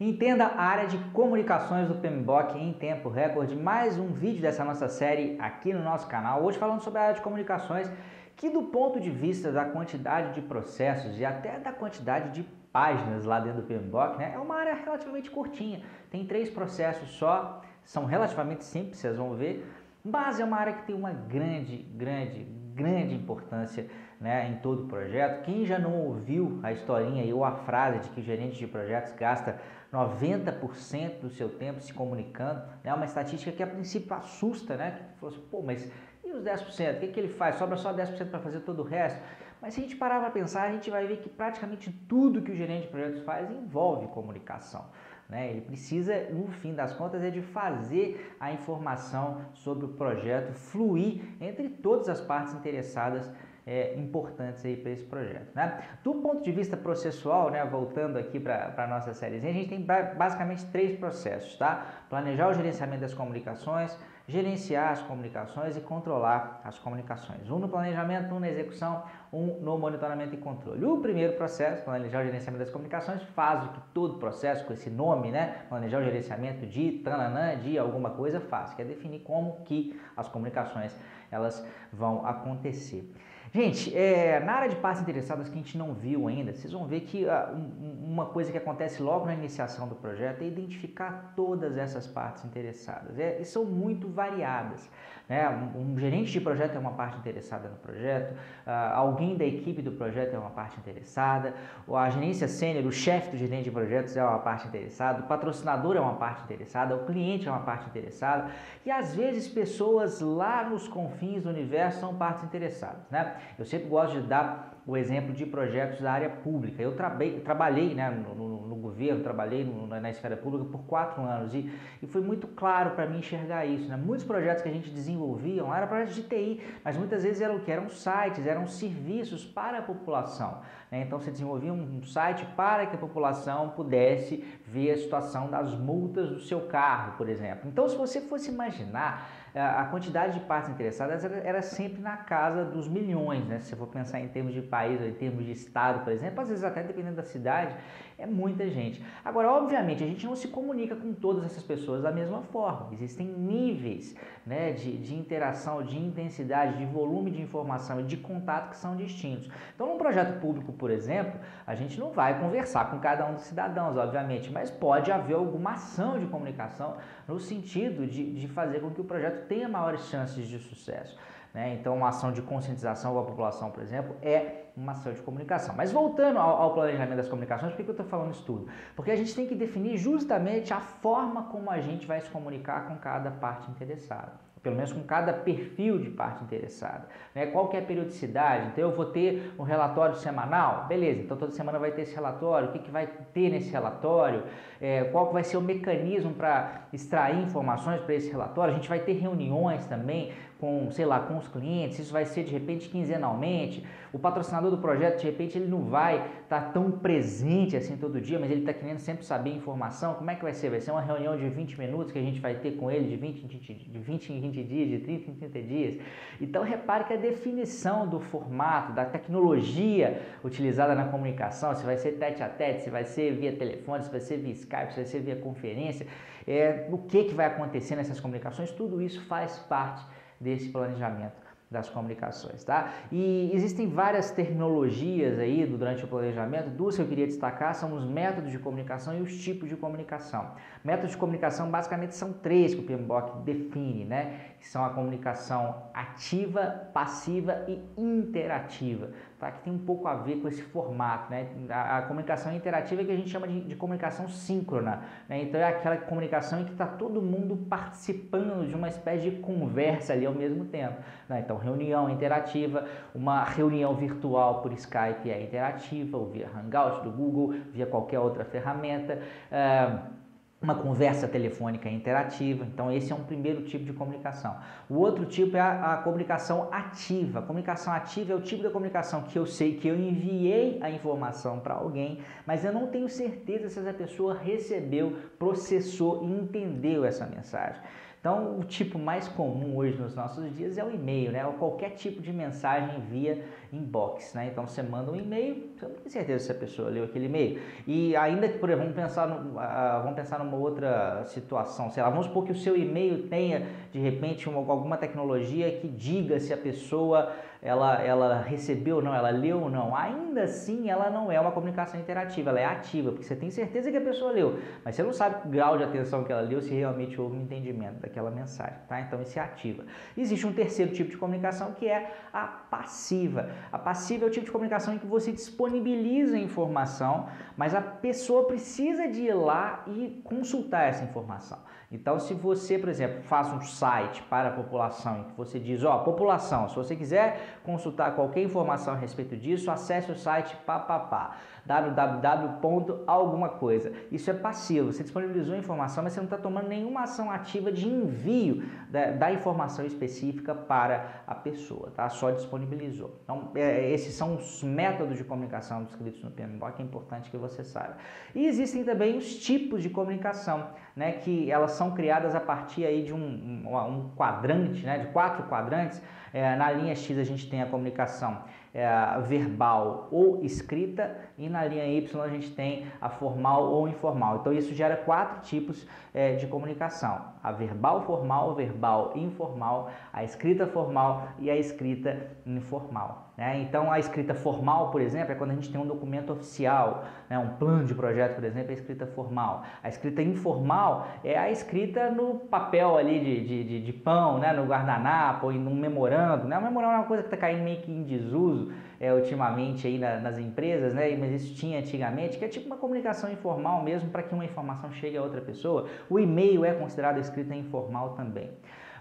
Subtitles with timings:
[0.00, 3.56] Entenda a área de comunicações do PMBOK em tempo recorde.
[3.56, 6.44] Mais um vídeo dessa nossa série aqui no nosso canal.
[6.44, 7.90] Hoje falando sobre a área de comunicações,
[8.36, 13.24] que do ponto de vista da quantidade de processos e até da quantidade de páginas
[13.24, 15.82] lá dentro do PMBOK, né, é uma área relativamente curtinha.
[16.12, 19.68] Tem três processos só, são relativamente simples, vocês vão ver.
[20.04, 22.46] Mas é uma área que tem uma grande, grande,
[22.78, 23.86] grande importância
[24.20, 25.42] né, em todo o projeto.
[25.42, 29.12] Quem já não ouviu a historinha ou a frase de que o gerente de projetos
[29.12, 29.60] gasta
[29.92, 34.90] 90% do seu tempo se comunicando, é né, uma estatística que a princípio assusta, né?
[34.92, 35.90] Que falou assim, pô, mas
[36.24, 36.96] e os 10%?
[36.96, 37.56] O que, que ele faz?
[37.56, 39.20] Sobra só 10% para fazer todo o resto?
[39.60, 42.52] Mas se a gente parar para pensar, a gente vai ver que praticamente tudo que
[42.52, 44.84] o gerente de projetos faz envolve comunicação.
[45.28, 45.50] Né?
[45.50, 51.22] Ele precisa, no fim das contas, é de fazer a informação sobre o projeto fluir
[51.40, 53.30] entre todas as partes interessadas
[53.66, 55.54] é, importantes aí para esse projeto.
[55.54, 55.82] Né?
[56.02, 59.84] Do ponto de vista processual, né, voltando aqui para a nossa série, a gente tem
[59.84, 61.86] basicamente três processos, tá?
[62.08, 63.94] Planejar o gerenciamento das comunicações,
[64.28, 67.50] gerenciar as comunicações e controlar as comunicações.
[67.50, 70.84] Um no planejamento, um na execução, um no monitoramento e controle.
[70.84, 74.90] O primeiro processo, planejar o gerenciamento das comunicações, faz o que todo processo com esse
[74.90, 75.62] nome, né?
[75.70, 80.28] Planejar o gerenciamento de tananã, de alguma coisa faz, que é definir como que as
[80.28, 80.94] comunicações
[81.30, 83.10] elas vão acontecer.
[83.52, 86.86] Gente, é, na área de partes interessadas que a gente não viu ainda, vocês vão
[86.86, 91.32] ver que uh, um, uma coisa que acontece logo na iniciação do projeto é identificar
[91.34, 93.18] todas essas partes interessadas.
[93.18, 94.88] É, e são muito variadas.
[95.28, 95.48] Né?
[95.48, 99.80] Um, um, gerente de projeto é uma parte interessada no projeto, uh, alguém da equipe
[99.82, 101.54] do projeto é uma parte interessada,
[101.90, 105.96] a gerência sênior, o chefe do gerente de projetos é uma parte interessada, o patrocinador
[105.96, 108.50] é uma parte interessada, o cliente é uma parte interessada
[108.84, 113.08] e às vezes pessoas lá nos confins do universo são partes interessadas.
[113.10, 113.37] Né?
[113.58, 116.82] Eu sempre gosto de dar o exemplo de projetos da área pública.
[116.82, 116.96] Eu
[117.44, 121.70] trabalhei né, no, no, no, governo, trabalhei no, na esfera pública por quatro anos e,
[122.02, 123.86] e foi muito claro para mim enxergar isso.
[123.86, 123.98] Né?
[123.98, 127.70] Muitos projetos que a gente desenvolvia eram projetos de TI, mas muitas vezes eram, que
[127.70, 130.62] eram sites, eram serviços para a população.
[130.90, 131.02] Né?
[131.02, 134.42] Então você desenvolvia um site para que a população pudesse
[134.72, 137.68] ver a situação das multas do seu carro, por exemplo.
[137.68, 142.86] Então se você fosse imaginar a quantidade de partes interessadas era, sempre na casa dos
[142.86, 143.58] milhões, né?
[143.60, 146.40] Se você for pensar em termos de país ou em termos de estado, por exemplo,
[146.40, 147.74] às vezes até dependendo da cidade,
[148.18, 149.02] é muita gente.
[149.24, 152.92] Agora, obviamente, a gente não se comunica com todas essas pessoas da mesma forma.
[152.92, 158.70] Existem níveis né, de, de interação, de intensidade, de volume de informação e de contato
[158.70, 159.48] que são distintos.
[159.74, 163.44] Então, num projeto público, por exemplo, a gente não vai conversar com cada um dos
[163.44, 166.96] cidadãos, obviamente, mas pode haver alguma ação de comunicação
[167.28, 171.16] no sentido de, de fazer com que o projeto tenha maiores chances de sucesso.
[171.54, 171.74] Né?
[171.74, 175.76] Então, uma ação de conscientização da população, por exemplo, é uma ação de comunicação.
[175.76, 178.68] Mas voltando ao, ao planejamento das comunicações, por que eu estou falando isso tudo?
[178.96, 182.88] Porque a gente tem que definir justamente a forma como a gente vai se comunicar
[182.88, 187.08] com cada parte interessada pelo menos com cada perfil de parte interessada.
[187.34, 187.46] Né?
[187.46, 188.68] Qual que é a periodicidade?
[188.68, 190.86] Então eu vou ter um relatório semanal?
[190.86, 192.68] Beleza, então toda semana vai ter esse relatório.
[192.68, 194.44] O que, que vai ter nesse relatório?
[194.80, 198.72] É, qual que vai ser o mecanismo para extrair informações para esse relatório?
[198.72, 202.42] A gente vai ter reuniões também com, sei lá, com os clientes, isso vai ser
[202.42, 203.84] de repente quinzenalmente.
[204.12, 208.20] O patrocinador do projeto, de repente, ele não vai estar tá tão presente assim todo
[208.20, 210.14] dia, mas ele está querendo sempre saber informação.
[210.14, 210.70] Como é que vai ser?
[210.70, 213.16] Vai ser uma reunião de 20 minutos que a gente vai ter com ele de
[213.16, 216.02] 20 em 20, de 20 em 20 dias, de 30 em 30 dias.
[216.40, 222.12] Então, repare que a definição do formato, da tecnologia utilizada na comunicação, se vai ser
[222.12, 225.04] tete a tete, se vai ser via telefone, se vai ser via Skype, se vai
[225.04, 226.04] ser via conferência,
[226.48, 230.04] é, o que, que vai acontecer nessas comunicações, tudo isso faz parte
[230.40, 232.94] desse planejamento das comunicações, tá?
[233.12, 236.70] E existem várias terminologias aí durante o planejamento.
[236.70, 240.52] Duas que eu queria destacar são os métodos de comunicação e os tipos de comunicação.
[240.82, 244.40] Métodos de comunicação basicamente são três que o PMBOK define, né?
[244.58, 249.50] Que são a comunicação ativa, passiva e interativa, tá?
[249.50, 251.48] Que tem um pouco a ver com esse formato, né?
[251.68, 255.42] A, a comunicação interativa é que a gente chama de, de comunicação síncrona, né?
[255.42, 260.14] Então é aquela comunicação em que está todo mundo participando de uma espécie de conversa
[260.14, 260.96] ali ao mesmo tempo,
[261.28, 261.40] né?
[261.40, 262.84] Então reunião interativa,
[263.14, 268.44] uma reunião virtual por Skype é interativa, ou via Hangout do Google, via qualquer outra
[268.44, 269.20] ferramenta.
[269.50, 270.18] Uh,
[270.60, 272.64] uma conversa telefônica interativa.
[272.64, 274.56] Então, esse é um primeiro tipo de comunicação.
[274.90, 277.40] O outro tipo é a, a, comunicação ativa.
[277.42, 281.60] Comunicação ativa é o tipo de comunicação que eu sei que eu enviei a informação
[281.60, 287.24] para alguém, mas eu não tenho certeza se essa pessoa recebeu, processou e entendeu essa
[287.24, 287.80] mensagem.
[288.20, 291.46] Então, o tipo mais comum hoje nos nossos dias é o e-mail, né?
[291.46, 294.48] Ou qualquer tipo de mensagem via inbox, né?
[294.50, 297.60] Então, você manda um e-mail, você não tem certeza se a pessoa leu aquele e-mail.
[297.86, 302.02] E ainda que, por exemplo, vamos pensar, no, uh, vamos pensar numa outra situação, sei
[302.02, 306.40] lá, vamos supor que o seu e-mail tenha, de repente, uma, alguma tecnologia que diga
[306.40, 311.10] se a pessoa ela, ela recebeu ou não, ela leu ou não, ainda assim ela
[311.10, 314.30] não é uma comunicação interativa, ela é ativa, porque você tem certeza que a pessoa
[314.30, 317.36] leu, mas você não sabe o grau de atenção que ela leu, se realmente houve
[317.36, 319.00] um entendimento daquela mensagem, tá?
[319.00, 319.84] Então isso é ativa.
[320.16, 323.50] Existe um terceiro tipo de comunicação que é a passiva.
[323.72, 327.80] A passiva é o tipo de comunicação em que você disponibiliza a informação, mas a
[327.80, 331.58] pessoa precisa de ir lá e consultar essa informação.
[331.90, 335.82] Então, se você, por exemplo, faz um site para a população em que você diz,
[335.84, 341.36] ó, população, se você quiser consultar qualquer informação a respeito disso, acesse o site papapá,
[341.64, 343.04] www.
[343.06, 343.90] alguma coisa.
[344.12, 347.72] Isso é passivo, você disponibilizou a informação, mas você não está tomando nenhuma ação ativa
[347.72, 352.08] de envio da, da, informação específica para a pessoa, tá?
[352.10, 353.18] Só disponibilizou.
[353.24, 357.64] Então, é, esses são os métodos de comunicação descritos no PMBOK, é importante que você
[357.64, 357.96] saiba.
[358.34, 363.02] E existem também os tipos de comunicação, né, que elas são criadas a partir aí
[363.02, 366.02] de um, um, quadrante, né, de quatro quadrantes,
[366.34, 368.42] é, na linha X a gente tem a comunicação
[368.74, 368.88] é,
[369.22, 374.38] verbal ou escrita e na linha Y a gente tem a formal ou informal.
[374.38, 380.66] Então isso gera quatro tipos é, de comunicação: a verbal formal, verbal informal, a escrita
[380.66, 383.28] formal e a escrita informal.
[383.38, 383.60] Né?
[383.60, 387.38] Então, a escrita formal, por exemplo, é quando a gente tem um documento oficial, né?
[387.38, 389.62] um plano de projeto, por exemplo, é a escrita formal.
[389.80, 394.52] A escrita informal é a escrita no papel ali de, de, de, de pão, né?
[394.52, 396.48] no guardanapo, ou num memorando.
[396.48, 396.58] Né?
[396.58, 398.57] O memorando é uma coisa que está caindo meio que em desuso
[399.00, 401.16] é, ultimamente aí na, nas empresas, né?
[401.16, 404.90] mas isso tinha antigamente, que é tipo uma comunicação informal mesmo para que uma informação
[404.92, 405.86] chegue a outra pessoa.
[406.08, 408.50] O e-mail é considerado escrita informal também.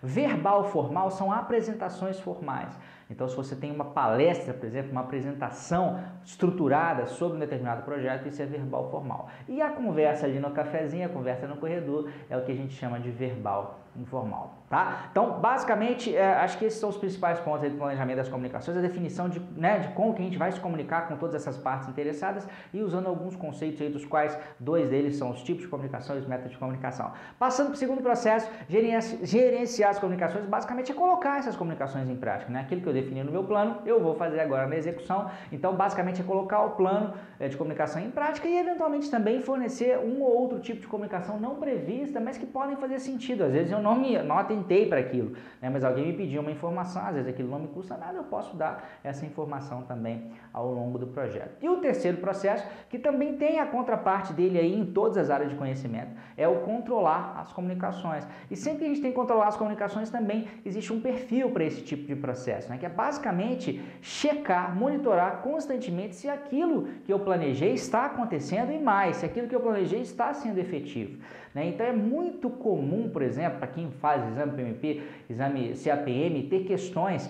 [0.01, 2.77] Verbal formal são apresentações formais.
[3.09, 8.27] Então, se você tem uma palestra, por exemplo, uma apresentação estruturada sobre um determinado projeto,
[8.27, 9.29] isso é verbal formal.
[9.47, 12.73] E a conversa ali no cafezinho, a conversa no corredor, é o que a gente
[12.73, 15.07] chama de verbal informal, tá?
[15.11, 18.81] Então, basicamente, é, acho que esses são os principais pontos do planejamento das comunicações, a
[18.81, 21.89] definição de, né, de como que a gente vai se comunicar com todas essas partes
[21.89, 26.15] interessadas e usando alguns conceitos aí, dos quais dois deles são os tipos de comunicação
[26.15, 27.11] e os métodos de comunicação.
[27.39, 32.51] Passando para o segundo processo, gerenciar as comunicações, basicamente é colocar essas comunicações em prática,
[32.51, 32.61] né?
[32.61, 35.29] Aquilo que eu defini no meu plano, eu vou fazer agora na execução.
[35.51, 39.97] Então, basicamente é colocar o plano é, de comunicação em prática e, eventualmente, também fornecer
[39.99, 43.43] um ou outro tipo de comunicação não prevista, mas que podem fazer sentido.
[43.43, 45.69] Às vezes eu não me não atentei para aquilo, né?
[45.69, 48.55] mas alguém me pediu uma informação, às vezes aquilo não me custa nada, eu posso
[48.55, 51.57] dar essa informação também ao longo do projeto.
[51.61, 55.49] E o terceiro processo, que também tem a contraparte dele aí em todas as áreas
[55.49, 58.27] de conhecimento, é o controlar as comunicações.
[58.49, 61.63] E sempre que a gente tem que controlar as comunicações, também existe um perfil para
[61.63, 62.77] esse tipo de processo, né?
[62.77, 69.17] que é basicamente checar, monitorar constantemente se aquilo que eu planejei está acontecendo e mais,
[69.17, 71.21] se aquilo que eu planejei está sendo efetivo.
[71.53, 71.67] Né?
[71.67, 77.29] Então é muito comum, por exemplo, para quem faz exame PMP, exame CAPM, ter questões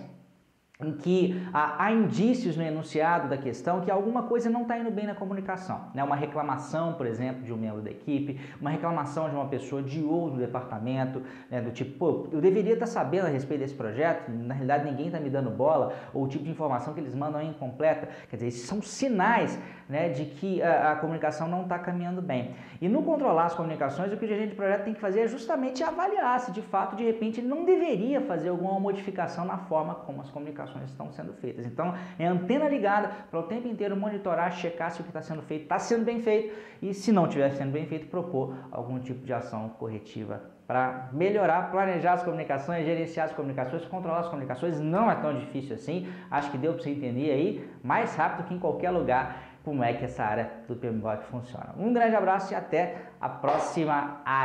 [0.79, 4.91] em que há, há, indícios no enunciado da questão que alguma coisa não está indo
[4.91, 5.85] bem na comunicação.
[5.91, 6.03] Né?
[6.03, 10.03] Uma reclamação, por exemplo, de um membro da equipe, uma reclamação de uma pessoa de
[10.03, 11.62] outro departamento, né?
[11.62, 15.07] do tipo, pô, eu deveria estar tá sabendo a respeito desse projeto, na realidade ninguém
[15.07, 18.07] está me dando bola, ou o tipo de informação que eles mandam é incompleta.
[18.30, 19.59] Quer dizer, esses são sinais
[19.89, 22.53] né, de que a, a comunicação não está caminhando bem.
[22.80, 25.27] E no controlar as comunicações, o que o gerente de projeto tem que fazer é
[25.27, 29.95] justamente avaliar se de fato, de repente, ele não deveria fazer alguma modificação na forma
[29.95, 31.66] como as comunicações estão sendo feitas.
[31.66, 35.42] Então, é antena ligada para o tempo inteiro monitorar, checar se o que está sendo
[35.42, 39.26] feito está sendo bem feito e, se não estiver sendo bem feito, propor algum tipo
[39.26, 44.80] de ação corretiva para melhorar, planejar as comunicações, gerenciar as comunicações, controlar as comunicações.
[44.80, 46.07] Não é tão difícil assim.
[46.30, 49.94] Acho que deu para você entender aí mais rápido que em qualquer lugar como é
[49.94, 51.74] que essa área do PMBOK funciona.
[51.78, 54.36] Um grande abraço e até a próxima área.